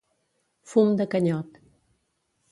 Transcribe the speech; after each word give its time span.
Fum 0.71 0.95
de 1.01 1.07
canyot. 1.15 1.59